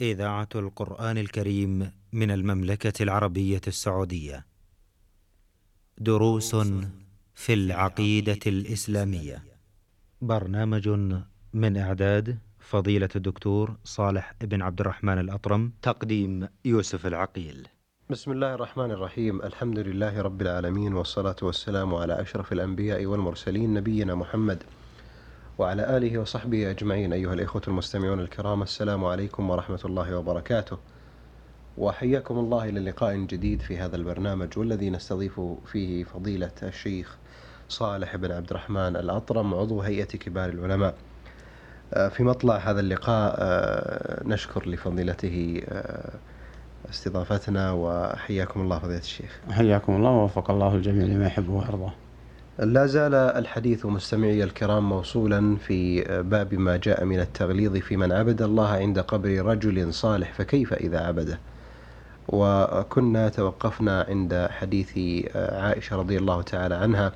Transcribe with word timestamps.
إذاعة 0.00 0.48
القرآن 0.54 1.18
الكريم 1.18 1.90
من 2.12 2.30
المملكة 2.30 3.02
العربية 3.02 3.60
السعودية. 3.66 4.46
دروس 5.98 6.56
في 7.34 7.54
العقيدة 7.54 8.38
الإسلامية. 8.46 9.44
برنامج 10.20 10.88
من 11.52 11.76
إعداد 11.76 12.38
فضيلة 12.58 13.08
الدكتور 13.16 13.76
صالح 13.84 14.34
بن 14.40 14.62
عبد 14.62 14.80
الرحمن 14.80 15.18
الأطرم، 15.18 15.72
تقديم 15.82 16.48
يوسف 16.64 17.06
العقيل. 17.06 17.68
بسم 18.10 18.32
الله 18.32 18.54
الرحمن 18.54 18.90
الرحيم 18.90 19.42
الحمد 19.42 19.78
لله 19.78 20.20
رب 20.20 20.42
العالمين 20.42 20.94
والصلاة 20.94 21.36
والسلام 21.42 21.94
على 21.94 22.20
أشرف 22.20 22.52
الأنبياء 22.52 23.06
والمرسلين 23.06 23.74
نبينا 23.74 24.14
محمد 24.14 24.62
وعلى 25.60 25.96
آله 25.96 26.18
وصحبه 26.18 26.70
أجمعين. 26.70 27.12
أيها 27.12 27.34
الإخوة 27.34 27.62
المستمعون 27.68 28.20
الكرام 28.20 28.62
السلام 28.62 29.04
عليكم 29.04 29.50
ورحمة 29.50 29.80
الله 29.84 30.16
وبركاته. 30.16 30.78
وحياكم 31.78 32.38
الله 32.38 32.68
إلى 32.68 32.80
لقاء 32.80 33.16
جديد 33.16 33.62
في 33.62 33.78
هذا 33.78 33.96
البرنامج 33.96 34.58
والذي 34.58 34.90
نستضيف 34.90 35.40
فيه 35.72 36.04
فضيلة 36.04 36.50
الشيخ 36.62 37.16
صالح 37.68 38.16
بن 38.16 38.32
عبد 38.32 38.50
الرحمن 38.50 38.96
الأطرم 38.96 39.54
عضو 39.54 39.80
هيئة 39.80 40.04
كبار 40.04 40.48
العلماء. 40.48 40.94
في 42.10 42.22
مطلع 42.22 42.56
هذا 42.56 42.80
اللقاء 42.80 43.36
نشكر 44.28 44.68
لفضيلته 44.68 45.62
استضافتنا 46.90 47.72
وحياكم 47.72 48.60
الله 48.60 48.78
فضيلة 48.78 48.98
الشيخ. 48.98 49.40
حياكم 49.50 49.96
الله 49.96 50.10
ووفق 50.10 50.50
الله 50.50 50.74
الجميع 50.74 51.06
لما 51.06 51.26
يحب 51.26 51.48
ويرضى 51.48 51.90
لا 52.58 52.86
زال 52.86 53.14
الحديث 53.14 53.86
مستمعي 53.86 54.44
الكرام 54.44 54.88
موصولا 54.88 55.56
في 55.56 56.02
باب 56.22 56.54
ما 56.54 56.76
جاء 56.76 57.04
من 57.04 57.20
التغليظ 57.20 57.76
في 57.76 57.96
من 57.96 58.12
عبد 58.12 58.42
الله 58.42 58.68
عند 58.68 58.98
قبر 58.98 59.46
رجل 59.46 59.94
صالح 59.94 60.32
فكيف 60.32 60.72
إذا 60.72 61.00
عبده؟ 61.00 61.38
وكنا 62.28 63.28
توقفنا 63.28 64.06
عند 64.08 64.48
حديث 64.50 64.98
عائشة 65.36 65.96
رضي 65.96 66.18
الله 66.18 66.42
تعالى 66.42 66.74
عنها 66.74 67.12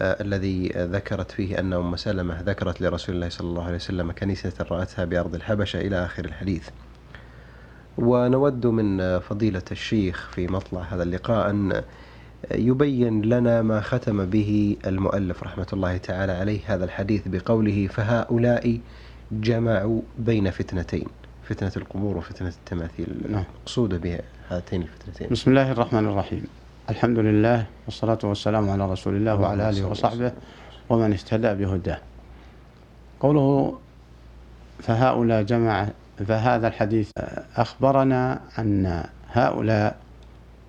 الذي 0.00 0.68
ذكرت 0.76 1.30
فيه 1.30 1.58
أن 1.58 1.72
أم 1.72 1.96
سلمة 1.96 2.40
ذكرت 2.40 2.80
لرسول 2.80 3.14
الله 3.14 3.28
صلى 3.28 3.48
الله 3.48 3.64
عليه 3.64 3.76
وسلم 3.76 4.12
كنيسة 4.12 4.52
رأتها 4.70 5.04
بأرض 5.04 5.34
الحبشة 5.34 5.80
إلى 5.80 6.04
آخر 6.04 6.24
الحديث. 6.24 6.68
ونود 7.98 8.66
من 8.66 9.18
فضيلة 9.18 9.62
الشيخ 9.72 10.30
في 10.34 10.46
مطلع 10.46 10.80
هذا 10.80 11.02
اللقاء 11.02 11.50
أن 11.50 11.82
يبين 12.54 13.22
لنا 13.22 13.62
ما 13.62 13.80
ختم 13.80 14.24
به 14.24 14.76
المؤلف 14.86 15.42
رحمة 15.42 15.66
الله 15.72 15.96
تعالى 15.96 16.32
عليه 16.32 16.60
هذا 16.66 16.84
الحديث 16.84 17.22
بقوله 17.26 17.86
فهؤلاء 17.86 18.80
جمعوا 19.32 20.00
بين 20.18 20.50
فتنتين 20.50 21.06
فتنة 21.42 21.72
القبور 21.76 22.16
وفتنة 22.16 22.48
التماثيل. 22.48 23.06
نعم. 23.30 23.44
مقصود 23.62 24.00
بهاتين 24.00 24.82
الفتنتين. 24.82 25.28
بسم 25.30 25.50
الله 25.50 25.72
الرحمن 25.72 26.06
الرحيم. 26.06 26.44
الحمد 26.90 27.18
لله 27.18 27.66
والصلاة 27.86 28.18
والسلام 28.24 28.70
على 28.70 28.92
رسول 28.92 29.16
الله 29.16 29.40
وعلى 29.40 29.70
آله 29.70 29.86
وصحبه 29.86 30.32
ومن 30.88 31.12
اهتدى 31.12 31.54
بهداه. 31.54 31.98
قوله 33.20 33.78
فهؤلاء 34.78 35.42
جمع 35.42 35.88
فهذا 36.28 36.68
الحديث 36.68 37.10
أخبرنا 37.56 38.40
أن 38.58 39.04
هؤلاء 39.32 39.98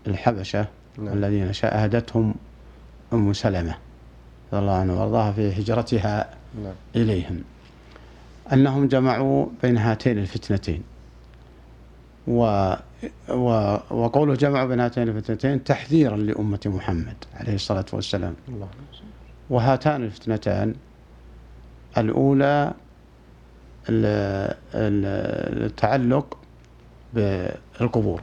الحبشة 0.07 0.67
نعم. 0.97 1.13
الذين 1.13 1.53
شاهدتهم 1.53 2.35
أم 3.13 3.33
سلمة 3.33 3.75
رضي 4.53 4.61
الله 4.61 4.73
عنها 4.73 4.95
وأرضاها 4.95 5.31
في 5.31 5.61
هجرتها 5.61 6.29
نعم. 6.63 6.73
إليهم 6.95 7.41
أنهم 8.53 8.87
جمعوا 8.87 9.45
بين 9.63 9.77
هاتين 9.77 10.17
الفتنتين 10.17 10.83
و 12.27 12.73
و 13.29 13.77
وقوله 13.91 14.35
جمعوا 14.35 14.67
بين 14.67 14.79
هاتين 14.79 15.07
الفتنتين 15.09 15.63
تحذيرا 15.63 16.17
لأمة 16.17 16.59
محمد 16.65 17.15
عليه 17.35 17.55
الصلاة 17.55 17.85
والسلام 17.93 18.33
الله 18.47 18.67
وهاتان 19.49 20.03
الفتنتان 20.03 20.75
الأولى 21.97 22.73
ال- 23.89 24.55
ال- 24.75 25.63
التعلق 25.65 26.37
بالقبور. 27.13 28.21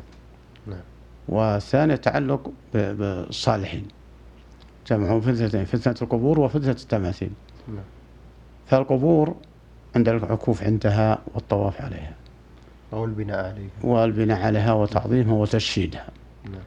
والثاني 1.28 1.94
التعلق 1.94 2.52
بالصالحين. 2.74 3.88
جمعوا 4.86 5.20
فتنتين 5.20 5.64
فتنة 5.64 5.94
القبور 6.02 6.40
وفتنة 6.40 6.70
التماثيل. 6.70 7.30
نعم. 7.68 7.84
فالقبور 8.66 9.36
عند 9.96 10.08
العكوف 10.08 10.62
عندها 10.62 11.18
والطواف 11.34 11.82
عليها. 11.82 12.14
أو 12.92 13.04
البناء 13.04 13.44
عليه 13.44 13.68
والبناء 13.82 14.40
عليها 14.42 14.72
وتعظيمها 14.72 15.34
وتشييدها 15.34 16.08
نعم. 16.44 16.62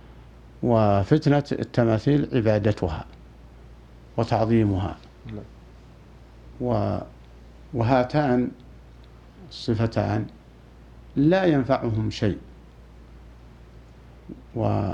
وفتنة 0.64 1.44
التماثيل 1.52 2.30
عبادتها 2.34 3.06
وتعظيمها. 4.18 4.98
نعم. 5.28 5.44
و 6.62 6.98
وهاتان 7.74 8.52
الصفتان 9.50 10.26
لا 11.16 11.46
ينفعهم 11.46 12.10
شيء. 12.10 12.38
و 14.56 14.94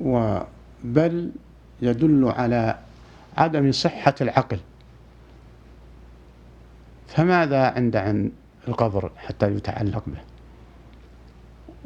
و 0.00 0.40
بل 0.84 1.30
يدل 1.82 2.24
على 2.28 2.78
عدم 3.36 3.72
صحة 3.72 4.14
العقل. 4.20 4.58
فماذا 7.08 7.66
عند 7.66 7.96
عن 7.96 8.30
القبر 8.68 9.10
حتى 9.16 9.46
يتعلق 9.46 10.02
به؟ 10.06 10.20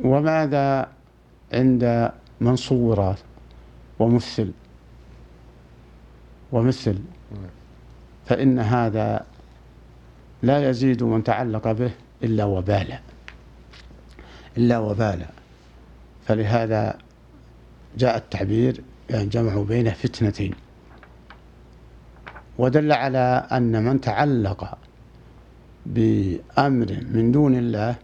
وماذا 0.05 0.89
عند 1.53 2.13
من 2.41 2.57
صور 2.57 3.15
ومثل؟ 3.99 4.53
ومثل. 6.53 6.99
فإن 8.27 8.59
هذا 8.59 9.27
لا 10.43 10.71
يزيد 10.71 11.03
من 11.03 11.25
تعلق 11.25 11.73
به 11.73 11.91
إلا 12.23 12.45
وبالا. 12.45 13.01
إلا 14.57 14.79
وبالا. 14.79 15.36
فلهذا 16.27 16.99
جاء 17.99 18.17
التعبير 18.17 18.81
يعني 19.11 19.27
جمعوا 19.27 19.65
بين 19.65 19.91
فتنتين. 19.91 20.55
ودل 22.59 22.93
على 22.93 23.47
أن 23.53 23.85
من 23.85 24.01
تعلق 24.01 24.79
بأمر 25.87 27.01
من 27.11 27.33
دون 27.33 27.55
الله 27.55 27.97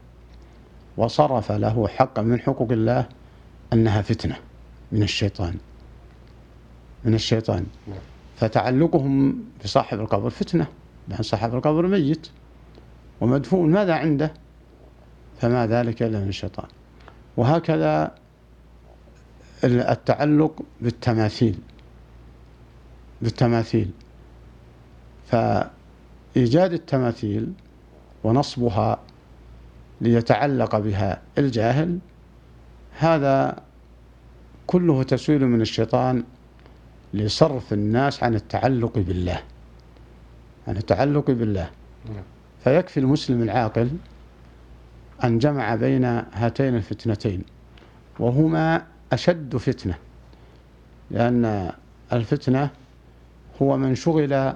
وصرف 0.96 1.52
له 1.52 1.88
حقا 1.88 2.22
من 2.22 2.40
حقوق 2.40 2.72
الله 2.72 3.06
أنها 3.72 4.02
فتنة 4.02 4.36
من 4.92 5.02
الشيطان. 5.02 5.56
من 7.04 7.14
الشيطان. 7.14 7.66
فتعلقهم 8.36 9.44
بصاحب 9.64 10.00
القبر 10.00 10.30
فتنة 10.30 10.66
لأن 11.08 11.22
صاحب 11.22 11.54
القبر 11.54 11.86
ميت 11.86 12.28
ومدفون. 13.20 13.70
ماذا 13.70 13.94
عنده؟ 13.94 14.32
فما 15.40 15.66
ذلك 15.66 16.02
إلا 16.02 16.20
من 16.20 16.28
الشيطان. 16.28 16.66
وهكذا 17.36 18.14
التعلق 19.64 20.62
بالتماثيل. 20.80 21.58
بالتماثيل. 23.22 23.90
فإيجاد 25.26 26.72
التماثيل 26.72 27.52
ونصبها 28.24 28.98
ليتعلق 30.00 30.78
بها 30.78 31.20
الجاهل 31.38 31.98
هذا 32.98 33.56
كله 34.66 35.02
تسويل 35.02 35.46
من 35.46 35.60
الشيطان 35.60 36.24
لصرف 37.14 37.72
الناس 37.72 38.22
عن 38.22 38.34
التعلق 38.34 38.98
بالله. 38.98 39.42
عن 40.68 40.76
التعلق 40.76 41.30
بالله. 41.30 41.70
نعم. 42.06 42.22
فيكفي 42.64 43.00
المسلم 43.00 43.42
العاقل 43.42 43.90
أن 45.24 45.38
جمع 45.38 45.74
بين 45.74 46.04
هاتين 46.04 46.74
الفتنتين 46.76 47.44
وهما 48.18 48.86
أشد 49.12 49.56
فتنة 49.56 49.94
لأن 51.10 51.72
الفتنة 52.12 52.70
هو 53.62 53.76
من 53.76 53.94
شغل 53.94 54.52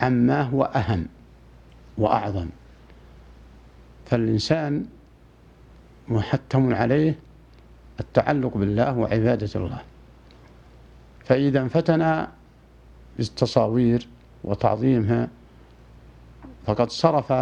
عما 0.00 0.42
هو 0.42 0.62
أهم 0.62 1.06
وأعظم. 1.98 2.48
فالإنسان 4.06 4.86
محتم 6.08 6.74
عليه 6.74 7.18
التعلق 8.00 8.56
بالله 8.56 8.98
وعبادة 8.98 9.50
الله. 9.56 9.82
فإذا 11.24 11.60
انفتن 11.60 12.26
بالتصاوير 13.16 14.08
وتعظيمها 14.44 15.28
فقد 16.66 16.90
صرف 16.90 17.32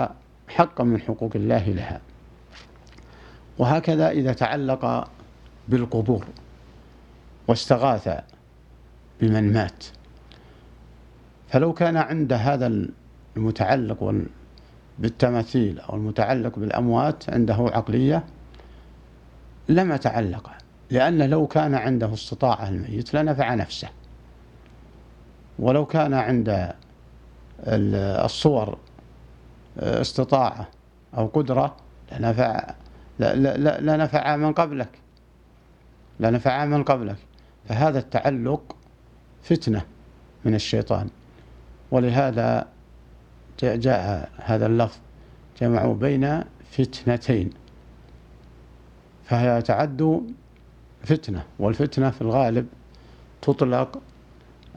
حقا 0.54 0.84
من 0.84 1.00
حقوق 1.00 1.30
الله 1.34 1.68
لها. 1.68 2.00
وهكذا 3.58 4.10
إذا 4.10 4.32
تعلق 4.32 5.08
بالقبور 5.68 6.26
واستغاث 7.48 8.08
بمن 9.20 9.52
مات 9.52 9.84
فلو 11.48 11.72
كان 11.72 11.96
عند 11.96 12.32
هذا 12.32 12.86
المتعلق 13.36 14.14
بالتماثيل 14.98 15.80
أو 15.80 15.96
المتعلق 15.96 16.58
بالأموات 16.58 17.30
عنده 17.30 17.54
عقلية 17.54 18.24
لما 19.68 19.96
تعلق 19.96 20.50
لأن 20.90 21.30
لو 21.30 21.46
كان 21.46 21.74
عنده 21.74 22.12
استطاعة 22.12 22.68
الميت 22.68 23.14
لنفع 23.14 23.54
نفسه. 23.54 23.88
ولو 25.58 25.86
كان 25.86 26.14
عند 26.14 26.72
الصور 28.24 28.78
استطاعة 29.78 30.68
أو 31.16 31.26
قدرة 31.26 31.76
لنفع 32.12 32.74
لا, 33.18 33.34
لا, 33.34 33.80
لا 33.80 33.96
نفع 33.96 34.36
من 34.36 34.52
قبلك. 34.52 34.88
لا 36.20 36.30
نفع 36.30 36.64
من 36.64 36.82
قبلك. 36.84 37.16
فهذا 37.68 37.98
التعلق 37.98 38.76
فتنة 39.42 39.84
من 40.44 40.54
الشيطان. 40.54 41.08
ولهذا 41.90 42.66
جاء 43.62 44.30
هذا 44.36 44.66
اللفظ 44.66 44.98
جمعوا 45.60 45.94
بين 45.94 46.44
فتنتين. 46.70 47.50
فهي 49.24 49.62
تعد 49.62 50.22
فتنة 51.04 51.44
والفتنة 51.58 52.10
في 52.10 52.22
الغالب 52.22 52.66
تطلق 53.42 54.00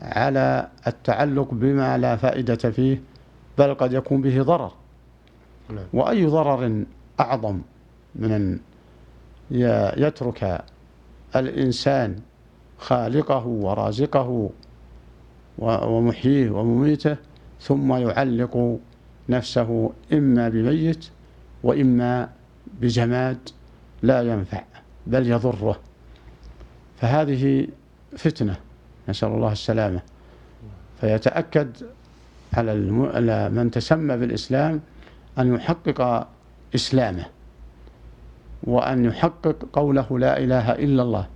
على 0.01 0.68
التعلق 0.88 1.53
بما 1.53 1.97
لا 1.97 2.15
فائدة 2.15 2.56
فيه 2.56 3.01
بل 3.57 3.74
قد 3.74 3.94
يكون 3.94 4.21
به 4.21 4.42
ضرر. 4.42 4.71
وأي 5.94 6.26
ضرر 6.26 6.84
أعظم 7.20 7.62
من 8.16 8.32
أن 8.32 8.60
يترك 9.98 10.64
الإنسان 11.36 12.16
خالقه 12.78 13.46
ورازقه 13.48 14.50
ومحييه 15.60 16.50
ومميته 16.50 17.18
ثم 17.62 17.94
يعلق 17.94 18.80
نفسه 19.30 19.92
إما 20.14 20.50
بميت 20.50 21.06
وإما 21.64 22.30
بجماد 22.82 23.50
لا 24.04 24.22
ينفع 24.22 24.64
بل 25.08 25.28
يضره. 25.32 25.80
فهذه 26.98 27.68
فتنة 28.18 28.58
نسأل 29.10 29.30
الله 29.30 29.52
السلامة. 29.52 30.02
فيتأكد 31.02 31.78
على 32.54 32.76
من 33.50 33.72
تسمى 33.72 34.18
بالإسلام 34.18 34.82
أن 35.40 35.56
يحقق 35.56 36.28
إسلامه 36.76 37.26
وأن 38.64 39.06
يحقق 39.06 39.56
قوله 39.74 40.20
لا 40.20 40.38
إله 40.38 40.72
إلا 40.72 41.04
الله 41.04 41.28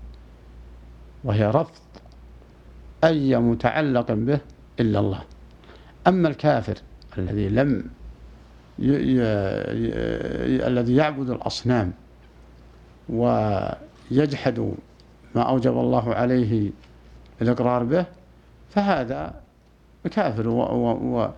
وهي 1.24 1.46
رفض 1.46 1.76
أي 3.04 3.38
متعلق 3.38 4.12
به 4.12 4.40
إلا 4.80 5.00
الله. 5.00 5.22
أما 6.08 6.30
الكافر 6.30 6.76
الذي 7.18 7.50
لم 7.50 7.90
ي... 8.80 8.88
ي... 8.88 9.18
ي... 10.56 10.68
الذي 10.68 10.96
يعبد 10.96 11.30
الأصنام 11.30 11.94
ويجحد 13.10 14.74
ما 15.36 15.42
أوجب 15.42 15.72
الله 15.72 16.14
عليه 16.16 16.72
الإقرار 17.42 17.84
به 17.84 18.06
فهذا 18.70 19.42
كافر 20.12 20.48
و... 20.48 20.62
و... 20.62 20.92
و... 20.92 21.30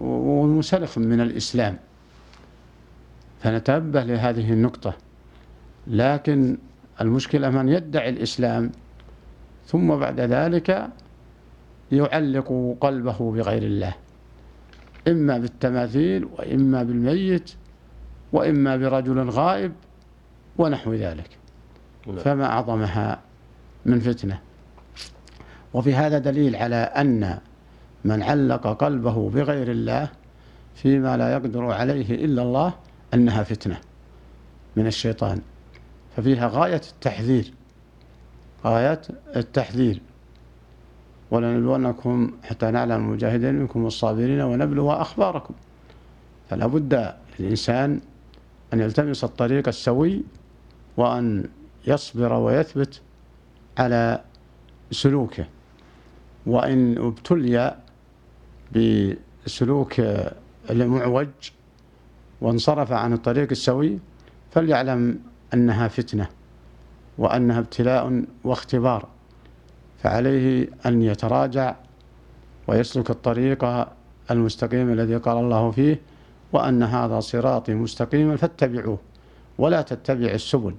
ومنسلخ 0.00 0.98
من 0.98 1.20
الإسلام. 1.20 1.76
فنتنبه 3.42 4.02
لهذه 4.02 4.52
النقطة. 4.52 4.94
لكن 5.86 6.58
المشكلة 7.00 7.50
من 7.50 7.68
يدعي 7.68 8.08
الإسلام 8.08 8.70
ثم 9.66 9.96
بعد 9.96 10.20
ذلك 10.20 10.88
يعلق 11.92 12.76
قلبه 12.80 13.32
بغير 13.32 13.62
الله. 13.62 13.94
إما 15.08 15.38
بالتماثيل 15.38 16.24
وإما 16.24 16.82
بالميت 16.82 17.50
وإما 18.32 18.76
برجل 18.76 19.30
غائب 19.30 19.72
ونحو 20.58 20.94
ذلك. 20.94 21.30
نعم. 22.06 22.16
فما 22.16 22.46
أعظمها 22.46 23.20
من 23.86 24.00
فتنة. 24.00 24.40
وفي 25.74 25.94
هذا 25.94 26.18
دليل 26.18 26.56
على 26.56 26.76
أن 26.76 27.38
من 28.04 28.22
علق 28.22 28.66
قلبه 28.66 29.30
بغير 29.30 29.70
الله 29.70 30.08
فيما 30.74 31.16
لا 31.16 31.32
يقدر 31.32 31.64
عليه 31.64 32.24
إلا 32.24 32.42
الله 32.42 32.74
أنها 33.14 33.42
فتنة 33.42 33.80
من 34.76 34.86
الشيطان. 34.86 35.40
ففيها 36.16 36.48
غاية 36.48 36.80
التحذير 36.92 37.52
غاية 38.64 39.00
التحذير. 39.36 40.00
ولنبلونكم 41.30 42.32
حتى 42.42 42.70
نعلم 42.70 42.92
المجاهدين 42.92 43.54
منكم 43.54 43.86
الصابرين 43.86 44.40
ونبلو 44.40 44.92
أخباركم. 44.92 45.54
فلا 46.50 46.66
بد 46.66 47.14
للإنسان 47.38 48.00
أن 48.72 48.80
يلتمس 48.80 49.24
الطريق 49.24 49.68
السوي 49.68 50.22
وأن 50.96 51.48
يصبر 51.86 52.32
ويثبت 52.32 53.00
على 53.78 54.20
سلوكه. 54.90 55.46
وإن 56.46 56.98
ابتلي 56.98 57.76
بسلوك 58.72 59.94
المعوج 60.70 61.28
وانصرف 62.40 62.92
عن 62.92 63.12
الطريق 63.12 63.50
السوي 63.50 63.98
فليعلم 64.50 65.18
أنها 65.54 65.88
فتنة 65.88 66.28
وأنها 67.18 67.58
ابتلاء 67.58 68.24
واختبار 68.44 69.08
فعليه 70.02 70.68
أن 70.86 71.02
يتراجع 71.02 71.76
ويسلك 72.68 73.10
الطريق 73.10 73.88
المستقيم 74.30 74.92
الذي 74.92 75.16
قال 75.16 75.36
الله 75.38 75.70
فيه 75.70 76.00
وأن 76.52 76.82
هذا 76.82 77.20
صراطي 77.20 77.74
مستقيما 77.74 78.36
فاتبعوه 78.36 78.98
ولا 79.58 79.82
تتبع 79.82 80.30
السبل 80.30 80.74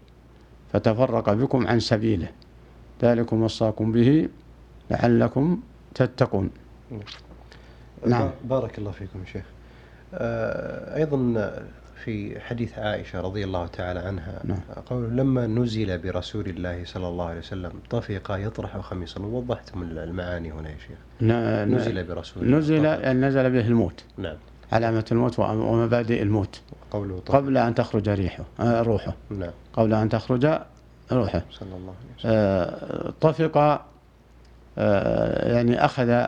فتفرق 0.73 1.33
بكم 1.33 1.67
عن 1.67 1.79
سبيله. 1.79 2.27
ذلكم 3.01 3.41
وصاكم 3.41 3.91
به 3.91 4.29
لعلكم 4.91 5.59
تتقون. 5.95 6.49
نعم. 8.07 8.30
بارك 8.44 8.77
الله 8.77 8.92
فيكم 8.92 9.25
شيخ. 9.25 9.45
آه، 10.13 10.98
أيضا 10.98 11.51
في 12.03 12.39
حديث 12.39 12.80
عائشة 12.80 13.21
رضي 13.21 13.44
الله 13.44 13.68
تعالى 13.68 14.00
عنها 14.00 14.39
نعم. 14.44 14.59
قول 14.86 15.18
لما 15.18 15.48
نزل 15.48 15.98
برسول 15.98 16.48
الله 16.48 16.86
صلى 16.86 17.07
الله 17.07 17.25
عليه 17.25 17.39
وسلم 17.39 17.71
طفق 17.89 18.31
يطرح 18.31 18.77
خميصا. 18.77 19.21
وضحتم 19.21 19.81
المعاني 19.83 20.51
هنا 20.51 20.69
يا 20.69 20.77
شيخ. 20.77 20.98
نزل 21.77 22.03
برسول 22.03 22.44
الله 22.44 22.57
نزل 22.57 22.86
يعني 22.86 23.19
نزل 23.19 23.50
به 23.51 23.68
الموت. 23.68 24.04
نعم. 24.18 24.36
علامة 24.71 25.06
الموت 25.12 25.39
ومبادئ 25.39 26.21
الموت. 26.21 26.62
قوله 26.92 27.19
طفق. 27.19 27.36
قبل 27.36 27.57
أن 27.57 27.75
تخرج 27.75 28.09
ريحه 28.09 28.44
آه، 28.59 28.81
روحه. 28.81 29.14
نعم. 29.30 29.52
قبل 29.73 29.94
أن 29.94 30.09
تخرج 30.09 30.45
روحه. 31.11 31.42
صلى 31.52 31.75
الله 31.75 31.94
عليه 31.99 32.18
وسلم. 32.18 32.31
آه، 32.33 33.14
طفق 33.21 33.85
يعني 35.52 35.85
أخذ 35.85 36.25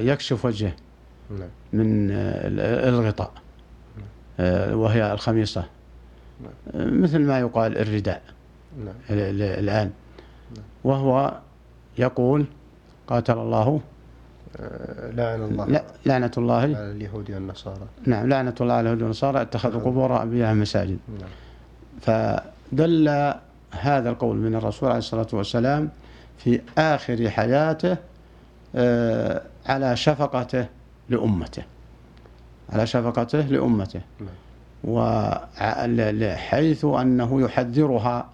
يكشف 0.00 0.44
وجهه 0.44 0.72
نعم. 1.30 1.48
من 1.72 2.10
الغطاء 2.60 3.32
آه، 4.40 4.76
وهي 4.76 5.12
الخميصة. 5.12 5.64
مثل 6.74 7.18
ما 7.18 7.38
يقال 7.38 7.78
الرداء. 7.78 8.22
نعم. 8.84 8.94
الآن. 9.10 9.90
وهو 10.84 11.38
يقول 11.98 12.46
قاتل 13.06 13.38
الله. 13.38 13.80
آه، 14.60 15.10
لعن 15.10 15.42
الله. 15.42 15.82
لعنة 16.06 16.30
الله. 16.38 16.54
على 16.60 16.92
اليهود 16.92 17.30
والنصارى. 17.30 17.86
نعم 18.06 18.28
لعنة 18.28 18.54
الله 18.60 18.74
على 18.74 18.80
اليهود 18.80 19.02
والنصارى. 19.02 19.42
اتخذوا 19.42 19.80
نعم. 19.80 19.90
قبور 19.90 20.22
أنبيائهم 20.22 20.60
مساجد. 20.60 20.98
نعم. 21.20 21.30
فدل 22.00 23.34
هذا 23.70 24.10
القول 24.10 24.36
من 24.36 24.54
الرسول 24.54 24.88
عليه 24.88 24.98
الصلاة 24.98 25.26
والسلام 25.32 25.88
في 26.38 26.60
آخر 26.78 27.30
حياته 27.30 27.92
آه، 27.92 27.98
على 29.66 29.96
شفقته 29.96 30.66
لأمته. 31.08 31.62
على 32.72 32.86
شفقته 32.86 33.40
لأمته. 33.40 34.00
وحيث 34.84 36.84
أنه 36.84 37.40
يحذرها 37.40 38.28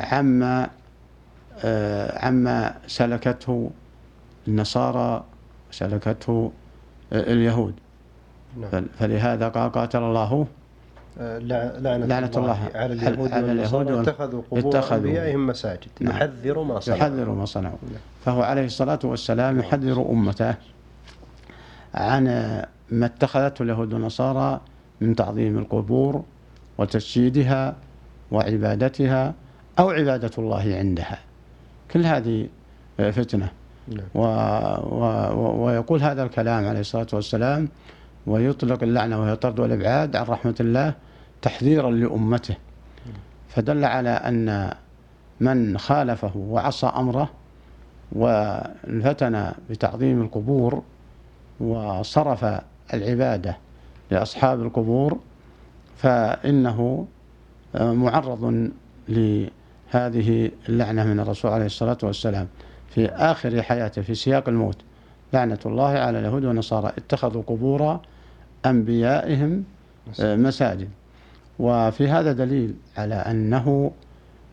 عما 0.00 0.70
آه، 1.64 2.26
عما 2.26 2.74
سلكته 2.86 3.70
النصارى 4.48 5.24
سلكته 5.70 6.52
اليهود. 7.12 7.74
نعم. 8.60 8.86
فلهذا 8.98 9.48
قال 9.48 9.72
قاتل 9.72 9.98
الله 9.98 10.46
آه، 11.18 11.38
لعنة, 11.38 12.06
لعنة 12.06 12.30
الله 12.36 12.68
على 12.74 12.92
اليهود 12.92 13.32
على 13.32 13.52
اليهود 13.52 13.90
اتخذوا 13.90 14.42
قبور 14.50 14.92
أنبيائهم 14.92 15.46
مساجد. 15.46 15.88
نعم. 16.00 16.16
يحذر 16.16 16.62
ما 16.62 16.80
صنعوا. 16.80 16.98
يحذر 16.98 17.30
ما 17.30 17.44
صنعوا. 17.44 17.78
نعم. 17.82 18.00
فهو 18.24 18.42
عليه 18.42 18.64
الصلاة 18.64 18.98
والسلام 19.04 19.58
يحذر 19.58 20.10
أمته 20.10 20.54
عن 21.94 22.24
ما 22.90 23.06
اتخذته 23.06 23.62
اليهود 23.62 23.92
والنصارى 23.92 24.60
من 25.00 25.16
تعظيم 25.16 25.58
القبور 25.58 26.24
وتسجيدها 26.78 27.76
وعبادتها 28.30 29.34
أو 29.78 29.90
عبادة 29.90 30.30
الله 30.38 30.76
عندها. 30.76 31.18
كل 31.90 32.06
هذه 32.06 32.48
فتنة. 32.98 33.50
نعم. 33.88 34.06
و 34.14 34.20
و 34.20 35.64
ويقول 35.64 36.02
هذا 36.02 36.22
الكلام 36.22 36.66
عليه 36.66 36.80
الصلاة 36.80 37.06
والسلام 37.12 37.68
ويطلق 38.26 38.82
اللعنة 38.82 39.20
وهي 39.20 39.32
الطرد 39.32 39.60
والإبعاد 39.60 40.16
عن 40.16 40.24
رحمة 40.26 40.54
الله 40.60 40.94
تحذيرا 41.42 41.90
لأمته. 41.90 42.56
فدل 43.48 43.84
على 43.84 44.10
أن 44.10 44.74
من 45.40 45.78
خالفه 45.78 46.36
وعصى 46.36 46.86
أمره 46.86 47.30
وانفتن 48.14 49.52
بتعظيم 49.70 50.22
القبور 50.22 50.82
وصرف 51.60 52.60
العبادة 52.94 53.56
لأصحاب 54.10 54.62
القبور 54.62 55.18
فإنه 55.96 57.06
معرض 57.80 58.70
لهذه 59.08 60.50
اللعنة 60.68 61.04
من 61.04 61.20
الرسول 61.20 61.50
عليه 61.50 61.66
الصلاة 61.66 61.98
والسلام. 62.02 62.46
في 62.88 63.06
آخر 63.06 63.62
حياته 63.62 64.02
في 64.02 64.14
سياق 64.14 64.48
الموت 64.48 64.76
لعنة 65.32 65.58
الله 65.66 65.88
على 65.88 66.18
اليهود 66.18 66.44
والنصارى. 66.44 66.88
اتخذوا 66.98 67.42
قبور 67.42 68.00
أنبيائهم 68.66 69.64
مساجد. 70.20 70.88
وفي 71.58 72.08
هذا 72.08 72.32
دليل 72.32 72.74
على 72.96 73.14
أنه 73.14 73.90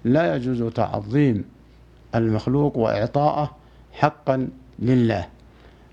لا 0.03 0.35
يجوز 0.35 0.73
تعظيم 0.73 1.45
المخلوق 2.15 2.77
وإعطاءه 2.77 3.51
حقا 3.93 4.49
لله. 4.79 5.27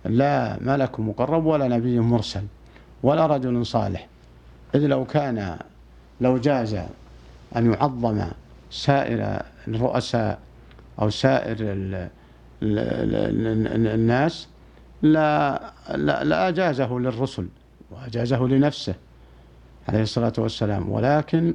لا 0.04 0.58
ملك 0.60 1.00
مقرب 1.00 1.46
ولا 1.46 1.68
نبي 1.68 2.00
مرسل 2.00 2.44
ولا 3.02 3.26
رجل 3.26 3.66
صالح. 3.66 4.06
إذ 4.74 4.86
لو 4.86 5.04
كان 5.04 5.58
لو 6.20 6.38
جاز 6.38 6.74
أن 7.56 7.72
يعظم 7.72 8.24
سائر 8.70 9.42
الرؤساء 9.68 10.38
أو 11.02 11.10
سائر 11.10 11.56
الناس 13.94 14.48
لا 15.02 15.60
لا 15.96 16.48
أجازه 16.48 16.98
للرسل 16.98 17.48
وأجازه 17.90 18.46
لنفسه 18.46 18.94
عليه 19.88 20.02
الصلاة 20.02 20.32
والسلام. 20.38 20.90
ولكن 20.90 21.54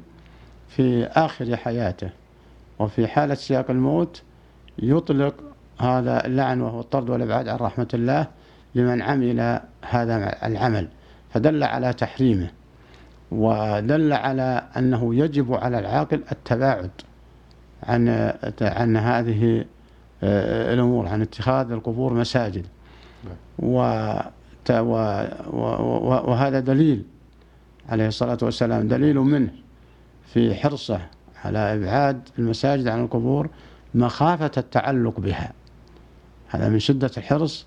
في 0.70 1.06
آخر 1.06 1.58
حياته 1.58 2.10
وفي 2.80 3.08
حالة 3.08 3.34
سياق 3.36 3.72
الموت 3.72 4.22
يطلق 4.80 5.36
هذا 5.80 6.26
اللعن 6.26 6.62
وهو 6.62 6.80
الطرد 6.80 7.10
والإبعاد 7.10 7.48
عن 7.48 7.58
رحمة 7.58 7.88
الله 7.94 8.28
لمن 8.76 9.02
عمل 9.02 9.60
هذا 9.82 10.46
العمل 10.48 10.88
فدل 11.30 11.64
على 11.64 11.94
تحريمه 11.94 12.52
ودل 13.32 14.14
على 14.14 14.64
أنه 14.78 15.16
يجب 15.16 15.54
على 15.54 15.80
العاقل 15.80 16.24
التباعد 16.32 16.92
عن 17.84 18.34
عن 18.62 18.98
هذه 18.98 19.66
آه، 20.24 20.74
الأمور 20.74 21.08
عن 21.08 21.22
اتخاذ 21.22 21.72
القبور 21.72 22.14
مساجد. 22.14 22.66
وهذا 26.30 26.60
دليل 26.60 27.06
عليه 27.90 28.08
الصلاة 28.08 28.38
والسلام 28.42 28.88
دليل 28.88 29.20
منه 29.20 29.52
في 30.26 30.56
حرصه 30.56 31.00
على 31.46 31.60
إبعاد 31.60 32.30
المساجد 32.40 32.88
عن 32.88 33.04
القبور 33.04 33.50
مخافة 33.96 34.52
التعلق 34.58 35.20
بها. 35.20 35.54
هذا 36.50 36.70
من 36.70 36.80
شدة 36.80 37.12
الحرص 37.18 37.66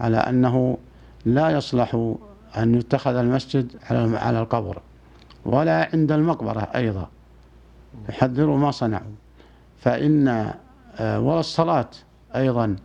على 0.00 0.16
أنه 0.16 0.78
لا 1.24 1.50
يصلح 1.50 2.14
أن 2.56 2.74
يتخذ 2.74 3.14
المسجد 3.16 3.72
على 3.90 4.40
القبر 4.40 4.82
ولا 5.44 5.90
عند 5.92 6.12
المقبرة 6.12 6.68
أيضا. 6.74 7.08
يحذروا 8.08 8.58
ما 8.58 8.70
صنعوا. 8.70 9.12
فإن 9.80 10.28
آه، 10.98 11.20
ولا 11.20 11.40
الصلاة 11.40 11.90
أيضا 12.36 12.76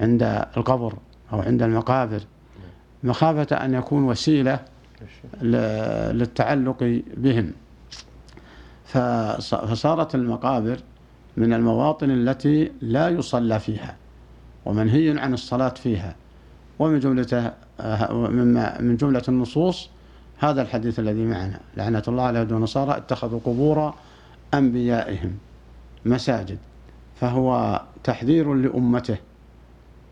عند 0.00 0.22
القبر 0.56 0.94
أو 1.32 1.40
عند 1.40 1.62
المقابر 1.62 2.20
مخافة 3.02 3.56
أن 3.56 3.74
يكون 3.74 4.04
وسيلة 4.04 4.60
للتعلق 6.12 7.02
بهم. 7.16 7.52
فصارت 8.84 10.14
المقابر 10.14 10.78
من 11.38 11.52
المواطن 11.52 12.10
التي 12.10 12.72
لا 12.80 13.08
يصلى 13.08 13.60
فيها 13.60 13.96
ومنهي 14.66 15.18
عن 15.18 15.34
الصلاة 15.34 15.68
فيها. 15.68 16.16
ومن 16.78 17.00
جملة 17.00 17.52
مما 18.10 18.80
من 18.80 18.96
جملة 18.96 19.22
النصوص 19.28 19.90
هذا 20.38 20.62
الحديث 20.62 20.98
الذي 20.98 21.24
معنا. 21.24 21.60
لعنة 21.76 22.02
الله 22.08 22.22
على 22.22 22.38
يهود 22.38 22.52
النصارى 22.52 22.96
اتخذوا 22.96 23.40
قبور 23.44 23.94
أنبيائهم 24.54 25.32
مساجد. 26.04 26.58
فهو 27.20 27.80
تحذير 28.04 28.54
لأمته 28.54 29.16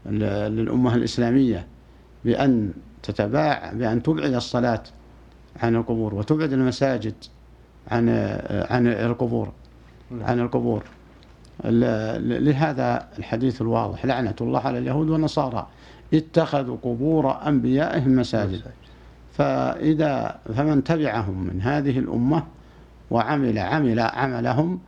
للأمة 0.06 0.94
الإسلامية 0.94 1.66
بأن 2.24 2.72
تتباع 3.02 3.72
بأن 3.72 4.02
تبعد 4.02 4.34
الصلاة 4.34 4.82
عن 5.62 5.76
القبور 5.76 6.14
وتبعد 6.14 6.52
المساجد 6.52 7.14
عن 7.90 8.08
عن 8.70 8.86
القبور. 8.86 9.52
عن 10.20 10.40
القبور. 10.40 10.82
لهذا 11.64 13.08
الحديث 13.18 13.62
الواضح. 13.62 14.06
لعنة 14.06 14.34
الله 14.40 14.60
على 14.60 14.78
اليهود 14.78 15.08
والنصارى. 15.08 15.66
اتخذوا 16.14 16.76
قبور 16.82 17.48
أنبيائهم 17.48 18.16
مساجد. 18.16 18.62
فإذا 19.32 20.38
فمن 20.56 20.84
تبعهم 20.84 21.44
من 21.44 21.62
هذه 21.62 21.98
الأمة 21.98 22.42
وعمل 23.10 23.58
عمل 23.58 24.00
عملهم 24.00 24.78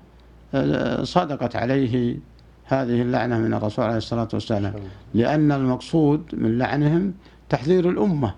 صدقت 1.03 1.57
عليه 1.57 2.17
هذه 2.65 3.03
اللعنة 3.03 3.39
من 3.39 3.55
الرسول 3.55 3.85
عليه 3.85 3.97
الصلاة 3.97 4.29
والسلام. 4.33 4.75
لأن 5.15 5.53
المقصود 5.53 6.23
من 6.33 6.59
لعنهم 6.59 7.15
تحذير 7.49 7.91
الأمة 7.91 8.35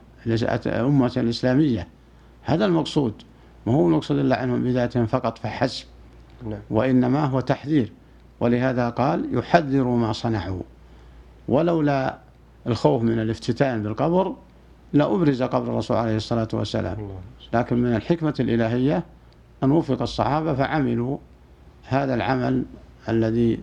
الأمة 0.67 1.13
الإسلامية 1.17 1.89
هذا 2.43 2.65
المقصود. 2.65 3.15
ما 3.67 3.73
هو 3.73 3.87
المقصود 3.89 4.19
اللعن 4.19 4.63
بذاتهم 4.65 5.07
فقط؟ 5.07 5.39
فحسب. 5.39 5.85
نعم. 6.47 6.59
وإنما 6.71 7.25
هو 7.25 7.41
تحذير. 7.41 7.93
ولهذا 8.40 8.88
قال 8.88 9.38
يحذر 9.38 9.85
ما 9.85 10.12
صنعوا. 10.12 10.62
ولولا 11.49 12.18
الخوف 12.66 13.02
من 13.02 13.18
الافتتان 13.18 13.82
بالقبر 13.82 14.35
لأبرز 14.92 15.42
قبر 15.42 15.70
الرسول 15.70 15.97
عليه 15.97 16.16
الصلاة 16.16 16.49
والسلام. 16.52 17.09
لكن 17.54 17.76
من 17.76 17.97
الحكمة 17.97 18.35
الإلهية 18.40 19.02
أن 19.64 19.70
وفق 19.70 20.02
الصحابة 20.02 20.54
فعملوا 20.54 21.18
هذا 21.88 22.14
العمل 22.14 22.64
الذي 23.09 23.61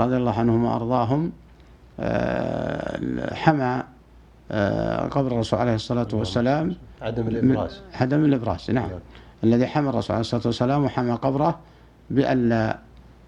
رضي 0.00 0.16
الله 0.16 0.38
عنهم 0.38 0.64
وأرضاهم 0.64 1.32
آه، 2.00 3.34
حمى 3.34 3.82
آه، 4.50 5.08
قبر 5.08 5.32
الرسول 5.32 5.58
عليه 5.58 5.74
الصلاة 5.74 6.08
والسلام 6.12 6.74
عدم 7.02 7.28
الإبراز. 7.28 7.80
عدم 7.94 8.24
الإبراز 8.24 8.70
نعم. 8.70 8.88
الذي 9.44 9.66
حمى 9.66 9.88
الرسول 9.88 10.14
عليه 10.14 10.20
الصلاة 10.20 10.42
والسلام 10.44 10.84
وحمى 10.84 11.12
قبره 11.12 11.58
بألا 12.10 12.78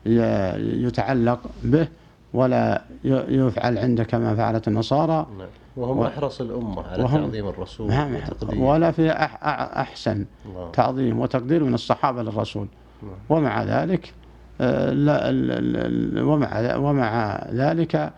يتعلق 0.07 1.41
به 1.65 1.89
ولا 2.35 2.83
يفعل 3.05 3.79
عنده 3.79 4.05
كما 4.05 4.37
فعلت 4.37 4.69
النصارى 4.69 5.27
نعم. 5.39 5.49
وهم 5.77 5.99
و... 5.99 6.07
أحرص 6.07 6.41
الأمة 6.41 6.83
على 6.83 7.03
تعظيم 7.03 7.49
الرسول 7.49 7.89
نعم 7.89 8.17
ولا 8.57 8.91
في 8.91 9.11
أح 9.11 9.39
أحسن 9.79 10.25
الله. 10.47 10.71
تعظيم 10.71 11.21
وتقدير 11.21 11.65
من 11.65 11.75
الصحابة 11.75 12.23
للرسول 12.23 12.67
نعم. 13.03 13.13
ومع 13.29 13.63
ذلك 13.63 14.15
آه، 14.61 14.91
لا 14.91 16.23
ومع 16.23 16.77
ومع 16.77 17.41
ذلك 17.53 18.13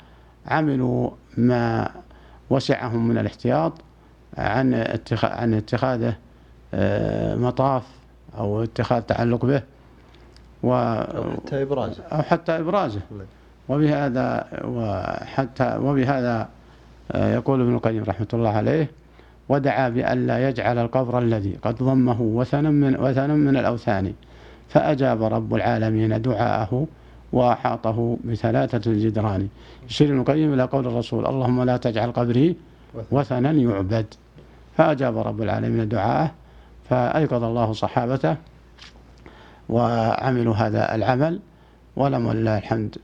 عملوا 0.47 1.11
ما 1.37 1.91
وسعهم 2.51 3.09
من 3.09 3.19
الاحتياط 3.19 3.73
عن 4.39 4.75
اتخاذ 4.75 5.31
عن 5.31 5.55
اتخاذه 5.55 6.17
آه، 6.75 7.35
مطاف 7.35 7.83
أو 8.39 8.63
اتخاذ 8.63 9.03
تعلق 9.03 9.45
به 9.45 9.63
و 10.65 10.73
أو 10.73 11.25
حتى 11.31 11.63
ابرازه 11.63 12.03
أو 12.13 12.23
حتى 12.23 12.53
ابرازه 12.59 13.01
نعم. 13.11 13.27
وبهذا 13.69 14.47
وحتى 14.65 15.79
وبهذا 15.83 16.49
آه، 17.13 17.35
يقول 17.35 17.61
ابن 17.61 17.75
القيم 17.75 18.05
رحمة 18.05 18.27
الله 18.35 18.49
عليه 18.49 18.91
ودعا 19.49 19.89
بألا 19.89 20.49
يجعل 20.49 20.79
القبر 20.79 21.19
الذي 21.19 21.59
قد 21.63 21.77
ضمه 21.83 22.23
وثنا 22.23 22.71
من 22.71 22.97
وثنا 22.97 23.35
من 23.35 23.57
الأوثان 23.57 24.13
فأجاب 24.69 25.23
رب 25.23 25.55
العالمين 25.55 26.23
دعاءه 26.23 26.87
وأحاطه 27.33 28.17
بثلاثة 28.25 28.93
جدران. 28.93 29.49
يشير 29.89 30.09
ابن 30.09 30.21
القيم 30.21 30.55
إلى 30.55 30.63
قول 30.63 30.87
الرسول 30.87 31.27
اللهم 31.27 31.63
لا 31.63 31.77
تجعل 31.77 32.13
قبري 32.13 32.57
وثنا 33.11 33.51
يعبد. 33.51 34.07
فأجاب 34.77 35.19
رب 35.19 35.43
العالمين 35.43 35.89
دعاءه 35.89 36.31
فأيقظ 36.91 37.45
الله 37.45 37.73
صحابته 37.73 38.37
وعملوا 39.69 40.55
هذا 40.55 40.95
العمل 40.95 41.41
ولم 41.97 42.27
ولله 42.27 42.59
الحمد 42.59 42.97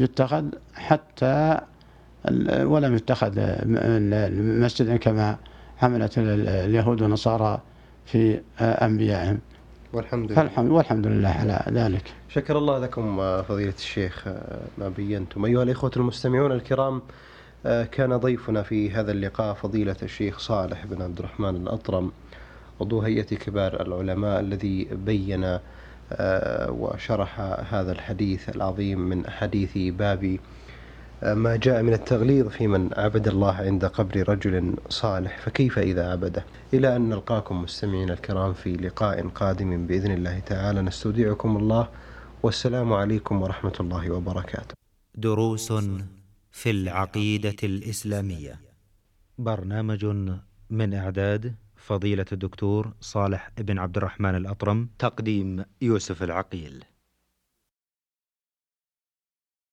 يتخذ 0.00 0.44
حتى 0.74 1.58
ولم 2.48 2.94
يتخذ 2.94 3.40
مسجدا 4.62 4.96
كما 4.96 5.36
عملت 5.82 6.18
اليهود 6.18 7.02
والنصارى 7.02 7.60
في 8.06 8.40
أنبيائهم. 8.60 9.38
والحمد 9.92 10.32
لله. 10.32 10.72
والحمد 10.72 11.06
لله 11.06 11.28
على 11.28 11.64
ذلك. 11.68 12.14
شكر 12.28 12.58
الله 12.58 12.78
لكم 12.78 13.16
فضيلة 13.42 13.74
الشيخ 13.78 14.28
ما 14.78 14.88
بينتم. 14.88 15.44
أيها 15.44 15.62
الإخوة 15.62 15.90
المستمعون 15.96 16.52
الكرام 16.52 17.02
آه، 17.66 17.84
كان 17.84 18.16
ضيفنا 18.16 18.62
في 18.62 18.90
هذا 18.90 19.12
اللقاء 19.12 19.54
فضيلة 19.54 19.96
الشيخ 20.02 20.38
صالح 20.38 20.86
بن 20.86 21.02
عبد 21.02 21.18
الرحمن 21.18 21.56
الأطرم 21.56 22.12
عضو 22.80 23.00
هيئة 23.00 23.22
كبار 23.22 23.80
العلماء 23.86 24.40
الذي 24.40 24.88
بين 24.92 25.44
آه، 25.44 25.60
وشرح 26.70 27.40
هذا 27.74 27.92
الحديث 27.92 28.48
العظيم 28.48 28.98
من 29.00 29.30
حديث 29.30 29.78
باب 29.78 30.38
آه، 31.22 31.34
ما 31.34 31.56
جاء 31.56 31.82
من 31.82 31.92
التغليظ 31.92 32.48
في 32.48 32.66
من 32.66 32.90
عبد 32.96 33.28
الله 33.28 33.54
عند 33.54 33.84
قبر 33.84 34.28
رجل 34.28 34.74
صالح 34.88 35.38
فكيف 35.38 35.78
إذا 35.78 36.12
عبده؟ 36.12 36.44
إلى 36.74 36.96
أن 36.96 37.08
نلقاكم 37.08 37.62
مستمعين 37.62 38.10
الكرام 38.10 38.52
في 38.52 38.72
لقاء 38.72 39.28
قادم 39.28 39.86
بإذن 39.86 40.10
الله 40.10 40.38
تعالى. 40.38 40.82
نستودعكم 40.82 41.56
الله 41.56 41.88
والسلام 42.42 42.92
عليكم 42.92 43.42
ورحمة 43.42 43.72
الله 43.80 44.10
وبركاته. 44.10 44.74
دروس 45.14 45.72
في 46.52 46.70
العقيدة 46.70 47.56
الإسلامية. 47.62 48.60
برنامج 49.38 50.04
من 50.70 50.94
إعداد 50.94 51.54
فضيلة 51.82 52.24
الدكتور 52.32 52.92
صالح 53.00 53.50
بن 53.58 53.78
عبد 53.78 53.96
الرحمن 53.96 54.34
الأطرم. 54.34 54.88
تقديم 54.98 55.64
يوسف 55.80 56.22
العقيل. 56.22 56.84